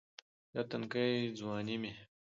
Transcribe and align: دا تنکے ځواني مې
دا 0.53 0.61
تنکے 0.69 1.03
ځواني 1.39 1.75
مې 1.81 1.91